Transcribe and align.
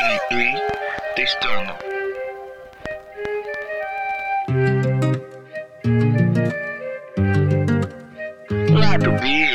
Um, 0.00 0.18
three, 0.28 0.54
testando. 1.16 1.72
Lado 8.78 9.10
B. 9.20 9.48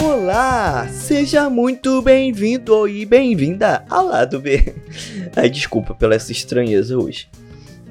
Olá, 0.00 0.86
seja 0.88 1.50
muito 1.50 2.00
bem-vindo 2.00 2.86
e 2.86 3.04
bem-vinda 3.04 3.84
ao 3.90 4.06
lado 4.06 4.38
B. 4.38 4.72
Ai, 5.34 5.50
desculpa 5.50 5.96
pela 5.96 6.14
essa 6.14 6.30
estranheza 6.30 6.96
hoje. 6.96 7.28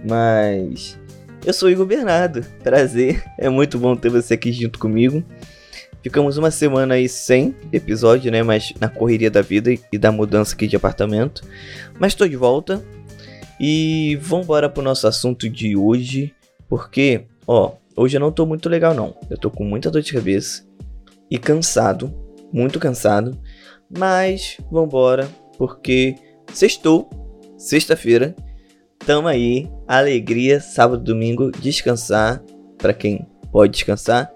Mas 0.07 0.97
eu 1.45 1.53
sou 1.53 1.69
Igor 1.69 1.85
Bernardo, 1.85 2.41
prazer, 2.63 3.21
é 3.37 3.49
muito 3.49 3.77
bom 3.77 3.97
ter 3.97 4.09
você 4.09 4.35
aqui 4.35 4.53
junto 4.53 4.79
comigo. 4.79 5.21
Ficamos 6.01 6.37
uma 6.37 6.49
semana 6.49 6.95
aí 6.95 7.09
sem 7.09 7.55
episódio, 7.73 8.31
né? 8.31 8.41
Mas 8.41 8.73
na 8.79 8.87
correria 8.87 9.29
da 9.29 9.41
vida 9.41 9.71
e 9.91 9.97
da 9.97 10.11
mudança 10.11 10.55
aqui 10.55 10.67
de 10.67 10.75
apartamento. 10.75 11.43
Mas 11.99 12.15
tô 12.15 12.27
de 12.27 12.35
volta. 12.35 12.83
E 13.59 14.17
vamos 14.21 14.45
embora 14.45 14.69
pro 14.69 14.81
nosso 14.81 15.07
assunto 15.07 15.49
de 15.49 15.75
hoje. 15.75 16.33
Porque, 16.69 17.25
ó, 17.45 17.73
hoje 17.95 18.15
eu 18.15 18.21
não 18.21 18.31
tô 18.31 18.45
muito 18.45 18.69
legal 18.69 18.93
não. 18.93 19.15
Eu 19.29 19.37
tô 19.37 19.51
com 19.51 19.65
muita 19.65 19.91
dor 19.91 20.01
de 20.01 20.13
cabeça 20.13 20.65
e 21.29 21.37
cansado, 21.37 22.13
muito 22.51 22.79
cansado. 22.79 23.37
Mas 23.89 24.57
vambora, 24.71 25.27
porque 25.57 26.15
sextou, 26.53 27.09
sexta-feira, 27.57 28.35
tamo 29.05 29.27
aí, 29.27 29.69
alegria, 29.87 30.61
sábado, 30.61 31.03
domingo, 31.03 31.51
descansar, 31.51 32.41
para 32.77 32.93
quem 32.93 33.27
pode 33.51 33.73
descansar. 33.73 34.31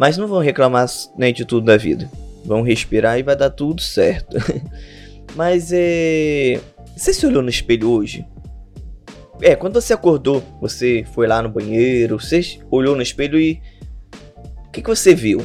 Mas 0.00 0.16
não 0.16 0.26
vão 0.26 0.38
reclamar 0.38 0.86
né, 1.14 1.30
de 1.30 1.44
tudo 1.44 1.66
da 1.66 1.76
vida. 1.76 2.10
Vão 2.42 2.62
respirar 2.62 3.18
e 3.18 3.22
vai 3.22 3.36
dar 3.36 3.50
tudo 3.50 3.82
certo. 3.82 4.34
Mas 5.36 5.72
é. 5.74 6.58
Você 6.96 7.12
se 7.12 7.26
olhou 7.26 7.42
no 7.42 7.50
espelho 7.50 7.90
hoje? 7.90 8.26
É, 9.42 9.54
quando 9.54 9.78
você 9.78 9.92
acordou, 9.92 10.42
você 10.58 11.04
foi 11.12 11.26
lá 11.26 11.42
no 11.42 11.50
banheiro, 11.50 12.18
você 12.18 12.40
olhou 12.70 12.96
no 12.96 13.02
espelho 13.02 13.38
e. 13.38 13.60
O 14.68 14.70
que, 14.70 14.80
que 14.80 14.88
você 14.88 15.14
viu? 15.14 15.44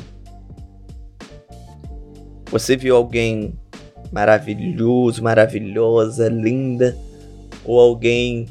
Você 2.50 2.78
viu 2.78 2.96
alguém 2.96 3.60
maravilhoso, 4.10 5.22
maravilhosa, 5.22 6.30
linda? 6.30 6.98
Ou 7.66 7.78
alguém 7.78 8.46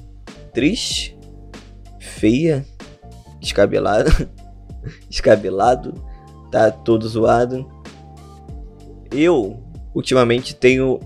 triste, 0.53 1.17
feia, 1.99 2.63
descabelada? 3.41 4.11
descabelado, 5.09 5.95
tá 6.51 6.71
todo 6.71 7.09
zoado. 7.09 7.67
Eu, 9.11 9.63
ultimamente, 9.95 10.55
tenho 10.55 11.01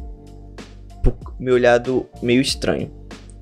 me 1.39 1.53
olhado 1.53 2.07
meio 2.23 2.41
estranho. 2.41 2.91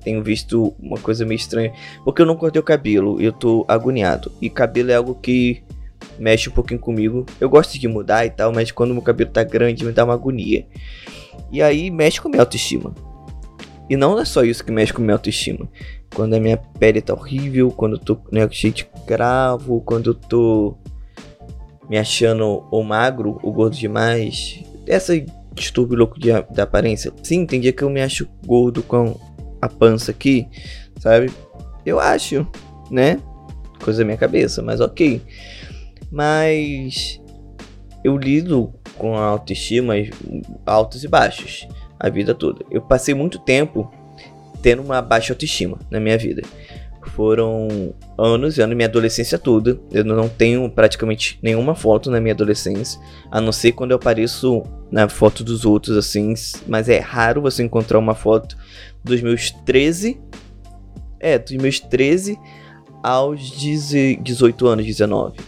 Tenho 0.03 0.23
visto 0.23 0.73
uma 0.79 0.97
coisa 0.97 1.25
meio 1.25 1.37
estranha. 1.37 1.73
Porque 2.03 2.21
eu 2.21 2.25
não 2.25 2.35
cortei 2.35 2.59
o 2.59 2.63
cabelo 2.63 3.19
eu 3.21 3.31
tô 3.33 3.65
agoniado. 3.67 4.31
E 4.41 4.49
cabelo 4.49 4.91
é 4.91 4.95
algo 4.95 5.15
que 5.15 5.63
mexe 6.19 6.49
um 6.49 6.53
pouquinho 6.53 6.79
comigo. 6.79 7.25
Eu 7.39 7.49
gosto 7.49 7.77
de 7.77 7.87
mudar 7.87 8.25
e 8.25 8.29
tal, 8.29 8.53
mas 8.53 8.71
quando 8.71 8.93
meu 8.93 9.01
cabelo 9.01 9.31
tá 9.31 9.43
grande 9.43 9.83
me 9.83 9.91
dá 9.91 10.05
uma 10.05 10.13
agonia. 10.13 10.65
E 11.51 11.61
aí 11.61 11.89
mexe 11.89 12.21
com 12.21 12.29
minha 12.29 12.41
autoestima. 12.41 12.93
E 13.89 13.95
não 13.95 14.19
é 14.19 14.25
só 14.25 14.43
isso 14.43 14.63
que 14.63 14.71
mexe 14.71 14.93
com 14.93 15.01
minha 15.01 15.15
autoestima. 15.15 15.67
Quando 16.13 16.33
a 16.35 16.39
minha 16.39 16.57
pele 16.57 17.01
tá 17.01 17.13
horrível, 17.13 17.69
quando 17.71 17.97
eu 17.97 17.99
tô 17.99 18.17
né, 18.31 18.47
cheio 18.49 18.73
de 18.73 18.85
cravo, 19.05 19.81
quando 19.81 20.11
eu 20.11 20.13
tô 20.13 20.77
me 21.89 21.97
achando 21.97 22.65
ou 22.71 22.83
magro 22.83 23.39
ou 23.43 23.51
gordo 23.51 23.75
demais. 23.75 24.63
Essa 24.85 25.13
distúrbio 25.53 25.97
louco 25.97 26.19
de, 26.19 26.29
da 26.53 26.63
aparência. 26.63 27.11
Sim, 27.23 27.45
tem 27.45 27.59
dia 27.59 27.73
que 27.73 27.83
eu 27.83 27.89
me 27.89 28.01
acho 28.01 28.27
gordo 28.45 28.83
com 28.83 29.19
a 29.61 29.67
pança 29.67 30.11
aqui, 30.11 30.47
sabe? 30.99 31.31
Eu 31.85 31.99
acho, 31.99 32.47
né? 32.91 33.19
Coisa 33.83 33.99
da 33.99 34.05
minha 34.05 34.17
cabeça, 34.17 34.61
mas 34.61 34.79
ok. 34.79 35.21
Mas 36.11 37.21
eu 38.03 38.17
lido 38.17 38.73
com 38.97 39.17
a 39.17 39.25
autoestima 39.25 39.93
altos 40.65 41.03
e 41.03 41.07
baixos 41.07 41.67
a 41.99 42.09
vida 42.09 42.33
toda. 42.35 42.63
Eu 42.69 42.81
passei 42.81 43.13
muito 43.13 43.39
tempo 43.39 43.91
tendo 44.61 44.81
uma 44.81 45.01
baixa 45.01 45.33
autoestima 45.33 45.77
na 45.89 45.99
minha 45.99 46.17
vida. 46.17 46.41
Foram 47.15 47.95
anos 48.17 48.57
e 48.57 48.61
anos, 48.61 48.75
minha 48.75 48.87
adolescência 48.87 49.39
toda. 49.39 49.79
Eu 49.91 50.03
não 50.03 50.27
tenho 50.27 50.69
praticamente 50.69 51.39
nenhuma 51.41 51.73
foto 51.73 52.11
na 52.11 52.19
minha 52.19 52.33
adolescência, 52.33 52.99
a 53.31 53.39
não 53.39 53.51
ser 53.51 53.71
quando 53.71 53.91
eu 53.91 53.97
apareço 53.97 54.63
na 54.91 55.07
foto 55.07 55.43
dos 55.43 55.65
outros, 55.65 55.97
assim. 55.97 56.33
Mas 56.67 56.89
é 56.89 56.99
raro 56.99 57.41
você 57.41 57.63
encontrar 57.63 57.97
uma 57.97 58.13
foto 58.13 58.57
dos 59.03 59.21
meus 59.21 59.51
13. 59.51 60.19
É, 61.19 61.39
dos 61.39 61.53
meus 61.53 61.79
13 61.79 62.37
aos 63.01 63.51
18 63.51 64.67
anos, 64.67 64.85
19. 64.85 65.39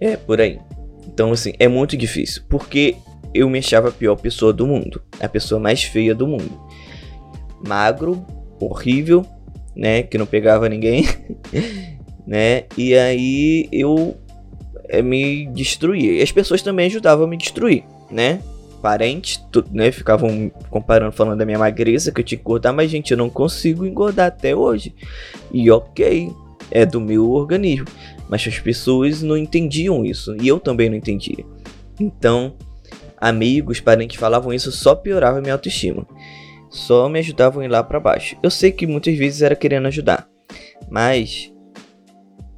É, 0.00 0.16
por 0.16 0.40
aí. 0.40 0.58
Então, 1.06 1.32
assim, 1.32 1.52
é 1.58 1.68
muito 1.68 1.96
difícil. 1.96 2.42
Porque 2.48 2.96
eu 3.32 3.48
me 3.48 3.58
achava 3.58 3.88
a 3.88 3.92
pior 3.92 4.16
pessoa 4.16 4.52
do 4.52 4.66
mundo. 4.66 5.02
A 5.20 5.28
pessoa 5.28 5.60
mais 5.60 5.82
feia 5.82 6.14
do 6.14 6.26
mundo. 6.26 6.60
Magro, 7.66 8.24
horrível, 8.60 9.24
né? 9.74 10.02
Que 10.02 10.18
não 10.18 10.26
pegava 10.26 10.68
ninguém, 10.68 11.06
né? 12.26 12.64
E 12.76 12.94
aí 12.94 13.68
eu 13.72 14.16
é, 14.88 15.00
me 15.02 15.46
destruía. 15.46 16.14
E 16.14 16.22
as 16.22 16.32
pessoas 16.32 16.62
também 16.62 16.86
ajudavam 16.86 17.24
a 17.24 17.28
me 17.28 17.36
destruir, 17.36 17.84
né? 18.10 18.40
Parentes, 18.82 19.36
tudo, 19.50 19.68
né? 19.72 19.90
Ficavam 19.92 20.50
comparando, 20.70 21.12
falando 21.12 21.38
da 21.38 21.46
minha 21.46 21.58
magreza, 21.58 22.10
que 22.10 22.20
eu 22.20 22.24
tinha 22.24 22.38
que 22.38 22.44
engordar, 22.44 22.74
mas 22.74 22.90
gente, 22.90 23.10
eu 23.10 23.16
não 23.16 23.30
consigo 23.30 23.86
engordar 23.86 24.28
até 24.28 24.54
hoje. 24.54 24.94
E 25.52 25.70
ok, 25.70 26.30
é 26.70 26.86
do 26.86 27.00
meu 27.00 27.30
organismo. 27.30 27.86
Mas 28.28 28.46
as 28.46 28.58
pessoas 28.58 29.22
não 29.22 29.36
entendiam 29.36 30.04
isso. 30.04 30.36
E 30.40 30.48
eu 30.48 30.58
também 30.58 30.88
não 30.88 30.96
entendia. 30.96 31.44
Então, 31.98 32.54
amigos, 33.16 33.80
parentes 33.80 34.18
falavam 34.18 34.52
isso, 34.52 34.72
só 34.72 34.94
piorava 34.94 35.40
minha 35.40 35.52
autoestima. 35.54 36.06
Só 36.70 37.08
me 37.08 37.18
ajudavam 37.18 37.60
a 37.60 37.64
ir 37.64 37.68
lá 37.68 37.82
para 37.82 38.00
baixo. 38.00 38.36
Eu 38.42 38.50
sei 38.50 38.72
que 38.72 38.86
muitas 38.86 39.16
vezes 39.18 39.42
era 39.42 39.56
querendo 39.56 39.88
ajudar. 39.88 40.28
Mas 40.88 41.52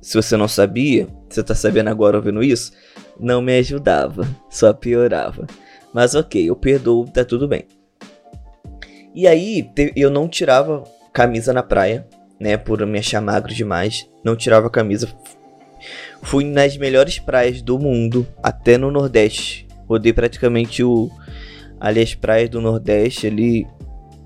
se 0.03 0.17
você 0.17 0.37
não 0.37 0.49
sabia, 0.49 1.07
você 1.29 1.43
tá 1.43 1.55
sabendo 1.55 1.89
agora 1.89 2.17
ouvindo 2.17 2.43
isso, 2.43 2.73
não 3.19 3.41
me 3.41 3.57
ajudava, 3.59 4.27
só 4.51 4.73
piorava. 4.73 5.47
Mas 5.95 6.15
ok, 6.15 6.51
eu 6.51 6.57
perdoo, 6.57 7.07
tá 7.07 7.25
tudo 7.25 7.47
bem. 7.47 7.65
E 9.15 9.29
aí, 9.29 9.71
eu 9.95 10.11
não 10.11 10.29
tirava 10.29 10.83
camisa 11.13 11.53
na 11.53 11.63
praia, 11.63 12.07
né, 12.41 12.57
por 12.57 12.85
me 12.87 12.99
achar 12.99 13.21
magro 13.21 13.55
demais. 13.55 14.09
Não 14.25 14.35
tirava 14.35 14.69
camisa. 14.69 15.09
Fui 16.23 16.45
nas 16.45 16.77
melhores 16.77 17.19
praias 17.19 17.63
do 17.63 17.79
mundo, 17.79 18.27
até 18.43 18.77
no 18.77 18.91
Nordeste. 18.91 19.69
Rodei 19.87 20.13
praticamente 20.13 20.83
o 20.83 21.11
ali 21.79 22.01
as 22.01 22.15
praias 22.15 22.49
do 22.49 22.61
Nordeste, 22.61 23.27
ali 23.27 23.67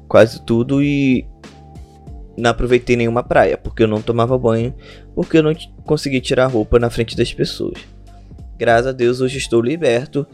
quase 0.09 0.41
tudo 0.45 0.83
e 0.83 1.27
não 2.37 2.51
aproveitei 2.51 2.97
nenhuma 2.97 3.23
praia, 3.23 3.57
porque 3.57 3.83
eu 3.83 3.89
não 3.89 4.03
tomava 4.03 4.39
banho, 4.39 4.75
porque 5.15 5.39
eu 5.39 5.43
não 5.43 5.55
consegui 5.85 6.21
tirar 6.21 6.47
roupa 6.47 6.79
na 6.79 6.91
frente 6.91 7.17
das 7.17 7.33
pessoas. 7.33 7.79
Graças 8.59 8.87
a 8.87 8.93
Deus 8.93 9.21
hoje 9.21 9.39
estou 9.39 9.61
liberto, 9.61 10.27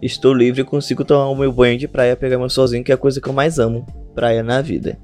estou 0.00 0.32
livre 0.32 0.62
e 0.62 0.64
consigo 0.64 1.04
tomar 1.04 1.28
o 1.28 1.34
meu 1.34 1.52
banho 1.52 1.78
de 1.78 1.88
praia, 1.88 2.16
pegar 2.16 2.38
meu 2.38 2.48
sozinho, 2.48 2.84
que 2.84 2.92
é 2.92 2.94
a 2.94 2.98
coisa 2.98 3.20
que 3.20 3.28
eu 3.28 3.32
mais 3.32 3.58
amo, 3.58 3.86
praia 4.14 4.42
na 4.42 4.60
vida. 4.60 4.98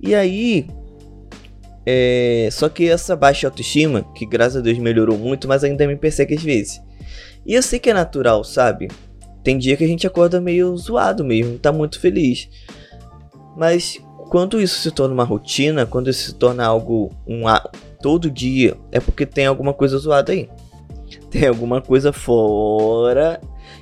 E 0.00 0.14
aí, 0.14 0.66
é... 1.86 2.48
só 2.50 2.68
que 2.68 2.88
essa 2.88 3.14
baixa 3.14 3.46
autoestima, 3.46 4.04
que 4.14 4.26
graças 4.26 4.56
a 4.56 4.60
Deus 4.60 4.78
melhorou 4.78 5.16
muito, 5.16 5.46
mas 5.46 5.62
ainda 5.62 5.86
me 5.86 5.96
persegue 5.96 6.34
às 6.34 6.42
vezes. 6.42 6.82
E 7.46 7.54
eu 7.54 7.62
sei 7.62 7.78
que 7.78 7.90
é 7.90 7.94
natural, 7.94 8.42
sabe? 8.42 8.88
Tem 9.44 9.58
dia 9.58 9.76
que 9.76 9.84
a 9.84 9.88
gente 9.88 10.06
acorda 10.06 10.40
meio 10.40 10.76
zoado 10.76 11.24
mesmo, 11.24 11.58
tá 11.58 11.72
muito 11.72 12.00
feliz. 12.00 12.48
Mas 13.56 14.00
quando 14.28 14.60
isso 14.60 14.80
se 14.80 14.90
torna 14.90 15.14
uma 15.14 15.24
rotina, 15.24 15.84
quando 15.84 16.08
isso 16.08 16.30
se 16.30 16.34
torna 16.34 16.64
algo 16.64 17.10
um 17.26 17.42
todo 18.00 18.30
dia, 18.30 18.76
é 18.90 18.98
porque 18.98 19.26
tem 19.26 19.46
alguma 19.46 19.72
coisa 19.72 19.98
zoada 19.98 20.32
aí. 20.32 20.48
Tem 21.30 21.46
alguma 21.46 21.80
coisa 21.80 22.12
fora 22.12 23.40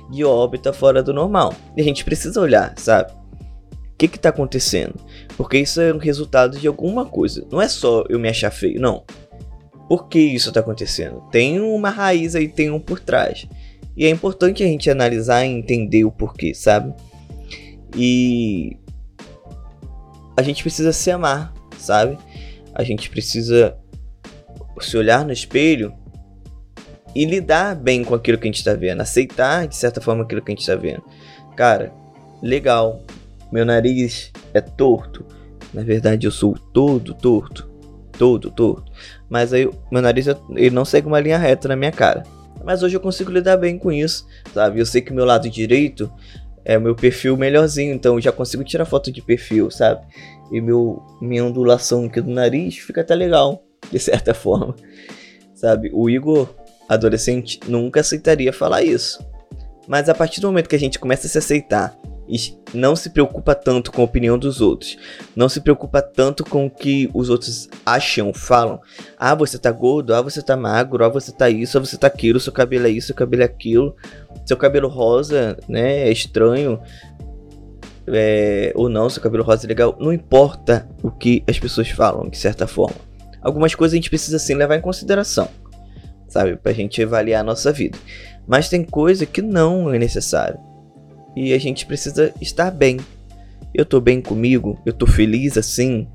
de 0.09 0.23
órbita, 0.23 0.73
fora 0.73 1.01
do 1.01 1.13
normal. 1.13 1.53
E 1.75 1.81
a 1.81 1.83
gente 1.83 2.03
precisa 2.03 2.39
olhar, 2.39 2.73
sabe? 2.77 3.11
O 3.13 3.97
que 3.97 4.07
que 4.07 4.19
tá 4.19 4.29
acontecendo? 4.29 4.95
Porque 5.37 5.57
isso 5.57 5.79
é 5.79 5.93
um 5.93 5.97
resultado 5.97 6.57
de 6.57 6.67
alguma 6.67 7.05
coisa. 7.05 7.45
Não 7.51 7.61
é 7.61 7.67
só 7.67 8.03
eu 8.09 8.19
me 8.19 8.27
achar 8.27 8.51
feio, 8.51 8.79
não. 8.81 9.03
Por 9.87 10.07
que 10.07 10.19
isso 10.19 10.51
tá 10.51 10.59
acontecendo? 10.59 11.21
Tem 11.31 11.59
uma 11.59 11.89
raiz 11.89 12.35
aí, 12.35 12.47
tem 12.47 12.71
um 12.71 12.79
por 12.79 12.99
trás. 12.99 13.47
E 13.95 14.05
é 14.05 14.09
importante 14.09 14.63
a 14.63 14.65
gente 14.65 14.89
analisar 14.89 15.45
e 15.45 15.49
entender 15.49 16.05
o 16.05 16.11
porquê, 16.11 16.53
sabe? 16.53 16.93
E 17.95 18.77
a 20.35 20.41
gente 20.41 20.63
precisa 20.63 20.91
se 20.91 21.11
amar, 21.11 21.53
sabe? 21.77 22.17
A 22.73 22.83
gente 22.83 23.09
precisa 23.09 23.77
se 24.79 24.97
olhar 24.97 25.25
no 25.25 25.31
espelho 25.31 25.93
e 27.13 27.25
lidar 27.25 27.75
bem 27.75 28.03
com 28.03 28.15
aquilo 28.15 28.37
que 28.37 28.47
a 28.47 28.51
gente 28.51 28.63
tá 28.63 28.73
vendo, 28.73 29.01
aceitar 29.01 29.67
de 29.67 29.75
certa 29.75 29.99
forma 29.99 30.23
aquilo 30.23 30.41
que 30.41 30.51
a 30.51 30.55
gente 30.55 30.65
tá 30.65 30.75
vendo. 30.75 31.03
Cara, 31.55 31.91
legal, 32.41 33.03
meu 33.51 33.65
nariz 33.65 34.31
é 34.53 34.61
torto. 34.61 35.25
Na 35.73 35.83
verdade, 35.83 36.25
eu 36.25 36.31
sou 36.31 36.53
todo 36.53 37.13
torto. 37.13 37.69
Todo 38.17 38.51
torto. 38.51 38.91
Mas 39.29 39.53
aí, 39.53 39.69
meu 39.91 40.01
nariz 40.01 40.27
ele 40.27 40.69
não 40.69 40.85
segue 40.85 41.07
uma 41.07 41.19
linha 41.19 41.37
reta 41.37 41.67
na 41.67 41.75
minha 41.75 41.91
cara. 41.91 42.23
Mas 42.63 42.83
hoje 42.83 42.95
eu 42.95 43.01
consigo 43.01 43.31
lidar 43.31 43.57
bem 43.57 43.77
com 43.77 43.91
isso, 43.91 44.27
sabe? 44.53 44.79
Eu 44.79 44.85
sei 44.85 45.01
que 45.01 45.13
meu 45.13 45.25
lado 45.25 45.49
direito 45.49 46.11
é 46.63 46.77
o 46.77 46.81
meu 46.81 46.95
perfil 46.95 47.35
melhorzinho, 47.37 47.93
então 47.93 48.15
eu 48.15 48.21
já 48.21 48.31
consigo 48.31 48.63
tirar 48.63 48.85
foto 48.85 49.11
de 49.11 49.21
perfil, 49.21 49.71
sabe? 49.71 50.05
E 50.51 50.61
meu, 50.61 51.01
minha 51.21 51.43
ondulação 51.43 52.05
aqui 52.05 52.21
do 52.21 52.31
nariz 52.31 52.77
fica 52.77 53.01
até 53.01 53.15
legal, 53.15 53.63
de 53.91 53.99
certa 53.99 54.33
forma, 54.35 54.75
sabe? 55.55 55.89
O 55.93 56.09
Igor, 56.09 56.49
adolescente, 56.87 57.59
nunca 57.67 58.01
aceitaria 58.01 58.53
falar 58.53 58.83
isso. 58.83 59.25
Mas 59.87 60.07
a 60.09 60.13
partir 60.13 60.39
do 60.41 60.47
momento 60.47 60.69
que 60.69 60.75
a 60.75 60.79
gente 60.79 60.99
começa 60.99 61.27
a 61.27 61.29
se 61.29 61.37
aceitar 61.37 61.97
não 62.73 62.95
se 62.95 63.09
preocupa 63.09 63.53
tanto 63.53 63.91
com 63.91 64.01
a 64.01 64.05
opinião 64.05 64.37
dos 64.37 64.61
outros, 64.61 64.97
não 65.35 65.49
se 65.49 65.59
preocupa 65.59 66.01
tanto 66.01 66.43
com 66.43 66.65
o 66.65 66.69
que 66.69 67.09
os 67.13 67.29
outros 67.29 67.69
acham, 67.85 68.33
falam. 68.33 68.79
Ah, 69.17 69.35
você 69.35 69.57
tá 69.57 69.71
gordo, 69.71 70.13
ah, 70.13 70.21
você 70.21 70.41
tá 70.41 70.55
magro, 70.55 71.03
ah, 71.03 71.09
você 71.09 71.31
tá 71.31 71.49
isso, 71.49 71.77
ah, 71.77 71.81
você 71.81 71.97
tá 71.97 72.07
aquilo, 72.07 72.39
seu 72.39 72.53
cabelo 72.53 72.87
é 72.87 72.89
isso, 72.89 73.07
seu 73.07 73.15
cabelo 73.15 73.41
é 73.41 73.45
aquilo, 73.45 73.95
seu 74.45 74.55
cabelo 74.55 74.87
rosa, 74.87 75.57
né, 75.67 76.07
é 76.07 76.11
estranho. 76.11 76.79
É, 78.07 78.71
ou 78.75 78.89
não, 78.89 79.09
seu 79.09 79.21
cabelo 79.21 79.43
rosa 79.43 79.65
é 79.65 79.69
legal, 79.69 79.95
não 79.99 80.11
importa 80.11 80.89
o 81.03 81.11
que 81.11 81.43
as 81.47 81.59
pessoas 81.59 81.89
falam, 81.89 82.29
de 82.29 82.37
certa 82.37 82.65
forma. 82.65 82.95
Algumas 83.41 83.75
coisas 83.75 83.93
a 83.93 83.97
gente 83.97 84.09
precisa 84.09 84.39
sim 84.39 84.55
levar 84.55 84.75
em 84.75 84.81
consideração, 84.81 85.47
sabe, 86.27 86.55
pra 86.55 86.73
gente 86.73 87.01
avaliar 87.01 87.41
a 87.41 87.43
nossa 87.43 87.71
vida. 87.71 87.97
Mas 88.47 88.69
tem 88.69 88.83
coisa 88.83 89.25
que 89.25 89.41
não 89.41 89.93
é 89.93 89.99
necessário 89.99 90.70
e 91.35 91.53
a 91.53 91.59
gente 91.59 91.85
precisa 91.85 92.33
estar 92.41 92.71
bem. 92.71 92.97
Eu 93.73 93.85
tô 93.85 94.01
bem 94.01 94.21
comigo, 94.21 94.79
eu 94.85 94.93
tô 94.93 95.07
feliz 95.07 95.57
assim, 95.57 96.07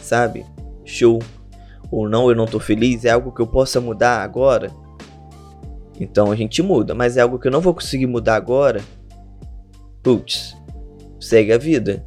sabe? 0.00 0.44
Show. 0.84 1.18
Ou 1.90 2.08
não, 2.08 2.28
eu 2.28 2.36
não 2.36 2.46
tô 2.46 2.60
feliz, 2.60 3.04
é 3.04 3.10
algo 3.10 3.32
que 3.32 3.40
eu 3.40 3.46
possa 3.46 3.80
mudar 3.80 4.22
agora. 4.22 4.70
Então 6.00 6.30
a 6.30 6.36
gente 6.36 6.62
muda, 6.62 6.94
mas 6.94 7.16
é 7.16 7.20
algo 7.20 7.38
que 7.38 7.48
eu 7.48 7.52
não 7.52 7.60
vou 7.60 7.74
conseguir 7.74 8.06
mudar 8.06 8.36
agora. 8.36 8.80
Putz, 10.02 10.56
segue 11.20 11.52
a 11.52 11.58
vida. 11.58 12.04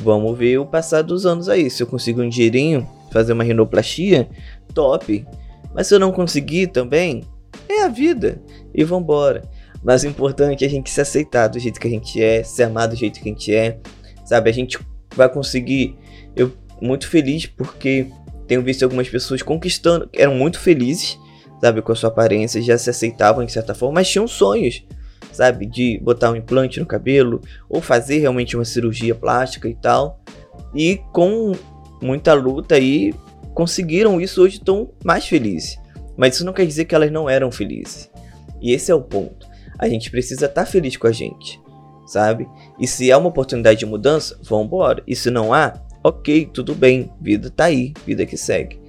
Vamos 0.00 0.36
ver 0.36 0.58
o 0.58 0.66
passar 0.66 1.02
dos 1.02 1.26
anos 1.26 1.48
aí. 1.48 1.70
Se 1.70 1.82
eu 1.82 1.86
consigo 1.86 2.22
um 2.22 2.28
dinheirinho, 2.28 2.88
fazer 3.10 3.32
uma 3.32 3.44
rinoplastia, 3.44 4.28
top. 4.74 5.26
Mas 5.74 5.86
se 5.86 5.94
eu 5.94 5.98
não 5.98 6.12
conseguir 6.12 6.68
também, 6.68 7.22
é 7.68 7.82
a 7.82 7.88
vida. 7.88 8.40
E 8.74 8.84
vambora. 8.84 9.42
Mas 9.86 10.02
o 10.02 10.08
importante 10.08 10.64
é 10.64 10.66
a 10.66 10.70
gente 10.70 10.90
se 10.90 11.00
aceitar 11.00 11.46
do 11.46 11.60
jeito 11.60 11.78
que 11.78 11.86
a 11.86 11.90
gente 11.90 12.20
é, 12.20 12.42
se 12.42 12.60
amar 12.60 12.88
do 12.88 12.96
jeito 12.96 13.20
que 13.20 13.28
a 13.28 13.32
gente 13.32 13.54
é, 13.54 13.78
sabe? 14.24 14.50
A 14.50 14.52
gente 14.52 14.80
vai 15.14 15.28
conseguir. 15.28 15.96
Eu 16.34 16.50
muito 16.82 17.08
feliz 17.08 17.46
porque 17.46 18.08
tenho 18.48 18.62
visto 18.62 18.82
algumas 18.82 19.08
pessoas 19.08 19.42
conquistando, 19.42 20.10
eram 20.12 20.34
muito 20.34 20.58
felizes, 20.58 21.16
sabe, 21.60 21.80
com 21.82 21.92
a 21.92 21.94
sua 21.94 22.08
aparência, 22.08 22.60
já 22.60 22.76
se 22.76 22.90
aceitavam 22.90 23.44
de 23.44 23.52
certa 23.52 23.76
forma, 23.76 23.94
mas 23.94 24.10
tinham 24.10 24.26
sonhos, 24.26 24.84
sabe, 25.30 25.66
de 25.66 26.00
botar 26.02 26.32
um 26.32 26.36
implante 26.36 26.80
no 26.80 26.86
cabelo 26.86 27.40
ou 27.68 27.80
fazer 27.80 28.18
realmente 28.18 28.56
uma 28.56 28.64
cirurgia 28.64 29.14
plástica 29.14 29.68
e 29.68 29.74
tal. 29.76 30.20
E 30.74 31.00
com 31.12 31.52
muita 32.02 32.34
luta 32.34 32.74
aí 32.74 33.14
conseguiram 33.54 34.20
isso 34.20 34.42
hoje 34.42 34.56
estão 34.56 34.90
mais 35.04 35.28
felizes. 35.28 35.78
Mas 36.16 36.34
isso 36.34 36.44
não 36.44 36.52
quer 36.52 36.66
dizer 36.66 36.86
que 36.86 36.94
elas 36.94 37.12
não 37.12 37.30
eram 37.30 37.52
felizes. 37.52 38.10
E 38.60 38.72
esse 38.72 38.90
é 38.90 38.94
o 38.94 39.00
ponto 39.00 39.46
a 39.78 39.88
gente 39.88 40.10
precisa 40.10 40.46
estar 40.46 40.64
tá 40.64 40.66
feliz 40.66 40.96
com 40.96 41.06
a 41.06 41.12
gente, 41.12 41.60
sabe? 42.06 42.48
E 42.78 42.86
se 42.86 43.10
há 43.10 43.18
uma 43.18 43.28
oportunidade 43.28 43.78
de 43.78 43.86
mudança, 43.86 44.38
vambora. 44.42 45.02
E 45.06 45.14
se 45.14 45.30
não 45.30 45.52
há, 45.52 45.74
ok, 46.02 46.46
tudo 46.52 46.74
bem, 46.74 47.10
vida 47.20 47.50
tá 47.50 47.64
aí, 47.64 47.92
vida 48.06 48.24
que 48.24 48.36
segue. 48.36 48.80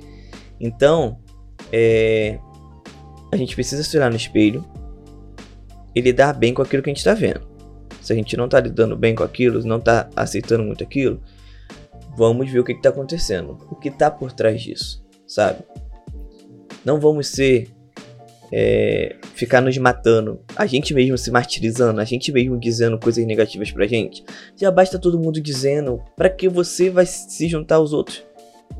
Então, 0.59 1.19
é, 1.71 2.39
a 3.31 3.37
gente 3.37 3.55
precisa 3.55 3.83
se 3.83 3.97
olhar 3.97 4.09
no 4.09 4.15
espelho 4.15 4.65
e 5.93 6.01
lidar 6.01 6.33
bem 6.33 6.53
com 6.53 6.61
aquilo 6.61 6.81
que 6.81 6.89
a 6.89 6.93
gente 6.93 6.99
está 6.99 7.13
vendo. 7.13 7.41
Se 8.01 8.13
a 8.13 8.15
gente 8.15 8.37
não 8.37 8.45
está 8.45 8.59
lidando 8.59 8.95
bem 8.95 9.13
com 9.13 9.23
aquilo, 9.23 9.63
não 9.65 9.77
está 9.77 10.09
aceitando 10.15 10.63
muito 10.63 10.83
aquilo, 10.83 11.21
vamos 12.15 12.49
ver 12.49 12.59
o 12.59 12.63
que 12.63 12.71
está 12.71 12.89
acontecendo, 12.89 13.57
o 13.69 13.75
que 13.75 13.89
está 13.89 14.09
por 14.09 14.31
trás 14.31 14.61
disso, 14.61 15.05
sabe? 15.27 15.59
Não 16.85 16.99
vamos 16.99 17.27
ser 17.27 17.69
é, 18.51 19.15
ficar 19.35 19.61
nos 19.61 19.77
matando, 19.77 20.39
a 20.55 20.65
gente 20.65 20.93
mesmo 20.93 21.17
se 21.17 21.31
martirizando, 21.31 21.99
a 21.99 22.05
gente 22.05 22.31
mesmo 22.31 22.57
dizendo 22.57 22.97
coisas 22.97 23.25
negativas 23.25 23.71
pra 23.71 23.87
gente. 23.87 24.23
Já 24.55 24.71
basta 24.71 24.99
todo 24.99 25.19
mundo 25.19 25.41
dizendo 25.41 26.01
para 26.15 26.29
que 26.29 26.47
você 26.47 26.89
vai 26.89 27.05
se 27.05 27.47
juntar 27.47 27.75
aos 27.75 27.93
outros, 27.93 28.23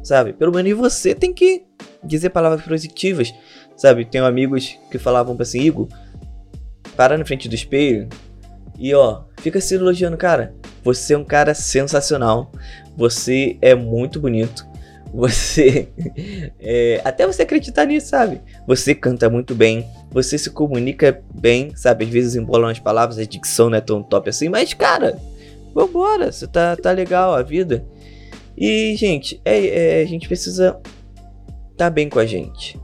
sabe? 0.04 0.34
Pelo 0.34 0.54
menos 0.54 0.74
você 0.74 1.14
tem 1.14 1.34
que 1.34 1.66
dizer 2.04 2.30
palavras 2.30 2.66
positivas, 2.66 3.34
sabe? 3.76 4.06
Tenho 4.06 4.26
amigos 4.26 4.78
que 4.92 4.98
falavam 4.98 5.36
assim, 5.40 5.62
Igor, 5.62 5.88
para 6.96 7.18
na 7.18 7.26
frente 7.26 7.50
do 7.50 7.56
espelho 7.56 8.08
e 8.78 8.94
ó, 8.94 9.24
fica 9.38 9.60
se 9.60 9.76
elogiando, 9.76 10.18
cara. 10.18 10.54
Você 10.84 11.14
é 11.14 11.18
um 11.18 11.24
cara 11.24 11.54
sensacional. 11.54 12.52
Você 12.96 13.58
é 13.62 13.74
muito 13.74 14.20
bonito. 14.20 14.67
Você. 15.14 15.90
É, 16.60 17.02
até 17.06 17.26
você 17.26 17.44
acreditar 17.44 17.86
nisso, 17.86 18.10
sabe? 18.10 18.42
Você 18.68 18.94
canta 18.94 19.30
muito 19.30 19.56
bem. 19.56 19.88
Você 20.12 20.38
se 20.38 20.50
comunica 20.50 21.24
bem, 21.34 21.74
sabe? 21.76 22.04
Às 22.04 22.12
vezes 22.12 22.36
embolam 22.36 22.70
as 22.70 22.80
palavras, 22.80 23.18
a 23.18 23.24
dicção 23.24 23.70
não 23.70 23.78
é 23.78 23.82
tão 23.82 24.04
top 24.04 24.30
assim. 24.30 24.50
Mas, 24.50 24.74
cara, 24.74 25.18
vambora. 25.74 26.32
Você 26.32 26.46
tá, 26.48 26.76
tá 26.76 26.92
legal 26.92 27.34
a 27.34 27.42
vida. 27.42 27.86
E, 28.58 28.96
gente, 28.98 29.40
é, 29.46 30.00
é, 30.00 30.02
a 30.02 30.06
gente 30.06 30.28
precisa 30.28 30.78
tá 31.78 31.90
bem 31.90 32.10
com 32.10 32.20
a 32.20 32.26
gente. 32.26 32.78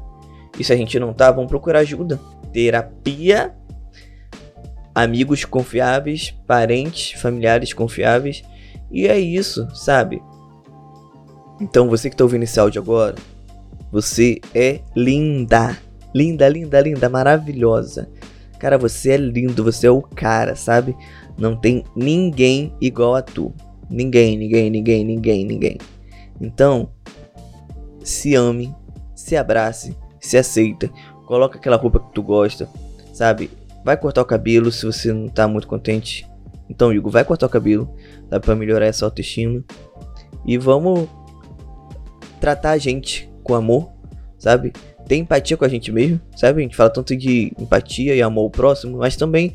E 0.58 0.64
se 0.64 0.72
a 0.72 0.76
gente 0.76 1.00
não 1.00 1.14
tá, 1.14 1.32
vamos 1.32 1.50
procurar 1.50 1.80
ajuda. 1.80 2.20
Terapia. 2.54 3.54
Amigos 4.96 5.44
confiáveis, 5.44 6.30
parentes, 6.46 7.20
familiares 7.20 7.74
confiáveis. 7.74 8.44
E 8.92 9.08
é 9.08 9.20
isso, 9.20 9.68
sabe? 9.76 10.22
Então 11.60 11.90
você 11.90 12.10
que 12.10 12.16
está 12.16 12.24
ouvindo 12.24 12.44
esse 12.44 12.60
áudio 12.60 12.82
agora, 12.82 13.16
você 13.92 14.40
é 14.54 14.82
linda. 14.96 15.78
Linda, 16.14 16.48
linda, 16.48 16.82
linda, 16.82 17.10
maravilhosa. 17.10 18.10
Cara, 18.60 18.78
você 18.78 19.12
é 19.12 19.18
lindo, 19.18 19.64
você 19.64 19.88
é 19.88 19.92
o 19.92 20.02
cara, 20.02 20.56
sabe? 20.56 20.96
Não 21.38 21.56
tem 21.56 21.84
ninguém 21.96 22.74
igual 22.80 23.16
a 23.16 23.22
tu. 23.22 23.54
Ninguém, 23.90 24.38
ninguém, 24.38 24.70
ninguém, 24.70 25.04
ninguém, 25.04 25.46
ninguém. 25.46 25.78
Então, 26.40 26.90
se 28.04 28.36
ame, 28.36 28.74
se 29.16 29.36
abrace, 29.36 29.98
se 30.20 30.38
aceita, 30.38 30.90
coloca 31.26 31.58
aquela 31.58 31.78
roupa 31.78 32.00
que 32.00 32.14
tu 32.14 32.24
gosta, 32.24 32.70
sabe? 33.14 33.50
Vai 33.84 33.98
cortar 33.98 34.22
o 34.22 34.26
cabelo 34.26 34.72
se 34.72 34.86
você 34.86 35.12
não 35.12 35.28
tá 35.28 35.48
muito 35.48 35.68
contente. 35.68 36.28
Então, 36.70 36.94
Igor, 36.94 37.12
vai 37.12 37.26
cortar 37.26 37.48
o 37.48 37.50
cabelo, 37.50 37.94
sabe? 38.30 38.46
Pra 38.46 38.56
melhorar 38.56 38.86
essa 38.86 39.06
autoestima. 39.06 39.64
E 40.46 40.58
vamos 40.58 41.10
tratar 42.44 42.72
a 42.72 42.78
gente 42.78 43.32
com 43.42 43.56
amor, 43.56 43.90
sabe? 44.38 44.74
Ter 45.08 45.16
empatia 45.16 45.56
com 45.56 45.64
a 45.64 45.70
gente 45.70 45.94
mesmo, 45.94 46.20
sabe? 46.36 46.60
A 46.60 46.64
gente 46.64 46.76
fala 46.76 46.90
tanto 46.90 47.16
de 47.16 47.54
empatia 47.58 48.14
e 48.14 48.22
amor 48.22 48.42
ao 48.42 48.50
próximo, 48.50 48.98
mas 48.98 49.16
também 49.16 49.54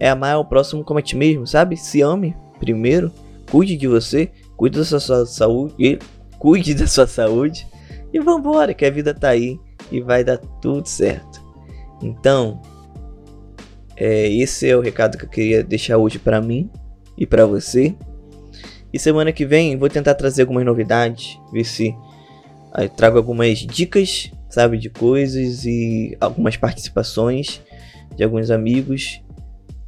é 0.00 0.08
amar 0.08 0.38
o 0.38 0.44
próximo 0.46 0.82
como 0.82 0.98
a 0.98 1.02
ti 1.02 1.14
mesmo, 1.14 1.46
sabe? 1.46 1.76
Se 1.76 2.00
ame 2.00 2.34
primeiro, 2.58 3.12
cuide 3.50 3.76
de 3.76 3.86
você, 3.86 4.30
cuide 4.56 4.78
da 4.78 4.84
sua 4.86 5.26
saúde, 5.26 5.74
e 5.78 5.98
cuide 6.38 6.72
da 6.74 6.86
sua 6.86 7.06
saúde 7.06 7.66
e 8.10 8.18
vambora, 8.18 8.72
que 8.72 8.86
a 8.86 8.90
vida 8.90 9.12
tá 9.12 9.28
aí 9.28 9.60
e 9.90 10.00
vai 10.00 10.24
dar 10.24 10.38
tudo 10.38 10.88
certo. 10.88 11.44
Então, 12.02 12.62
é, 13.94 14.26
esse 14.30 14.66
é 14.66 14.74
o 14.74 14.80
recado 14.80 15.18
que 15.18 15.26
eu 15.26 15.28
queria 15.28 15.62
deixar 15.62 15.98
hoje 15.98 16.18
para 16.18 16.40
mim 16.40 16.70
e 17.14 17.26
para 17.26 17.44
você. 17.44 17.94
E 18.90 18.98
semana 18.98 19.32
que 19.32 19.44
vem 19.44 19.76
vou 19.76 19.90
tentar 19.90 20.14
trazer 20.14 20.40
algumas 20.40 20.64
novidades, 20.64 21.38
ver 21.52 21.64
se 21.64 21.94
Aí 22.72 22.88
trago 22.88 23.18
algumas 23.18 23.58
dicas, 23.58 24.30
sabe, 24.48 24.78
de 24.78 24.88
coisas 24.88 25.64
e 25.64 26.16
algumas 26.20 26.56
participações 26.56 27.60
de 28.16 28.24
alguns 28.24 28.50
amigos 28.50 29.22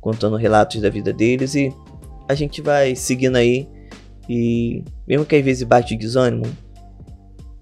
contando 0.00 0.36
relatos 0.36 0.80
da 0.80 0.90
vida 0.90 1.12
deles 1.12 1.54
e 1.54 1.72
a 2.28 2.34
gente 2.34 2.60
vai 2.60 2.94
seguindo 2.94 3.36
aí 3.36 3.68
e 4.28 4.82
mesmo 5.06 5.24
que 5.24 5.36
às 5.36 5.44
vezes 5.44 5.62
bate 5.62 5.96
desânimo, 5.96 6.44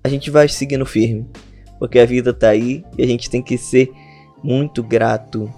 a 0.05 0.09
gente 0.09 0.31
vai 0.31 0.49
seguindo 0.49 0.87
firme, 0.87 1.26
porque 1.79 1.99
a 1.99 2.07
vida 2.07 2.33
tá 2.33 2.49
aí 2.49 2.85
e 2.97 3.02
a 3.02 3.07
gente 3.07 3.31
tem 3.31 3.43
que 3.43 3.57
ser 3.57 3.91
muito 4.43 4.83
grato. 4.83 5.52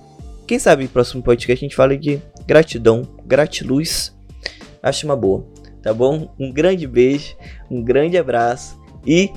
Quem 0.46 0.58
sabe 0.58 0.84
no 0.84 0.88
próximo 0.90 1.22
podcast 1.22 1.64
a 1.64 1.66
gente 1.66 1.76
fala 1.76 1.96
de 1.96 2.20
gratidão, 2.46 3.02
gratiluz. 3.24 4.14
Acho 4.82 5.06
uma 5.06 5.16
boa, 5.16 5.46
tá 5.82 5.92
bom? 5.94 6.34
Um 6.38 6.52
grande 6.52 6.86
beijo, 6.86 7.34
um 7.70 7.82
grande 7.82 8.18
abraço 8.18 8.78
e 9.06 9.30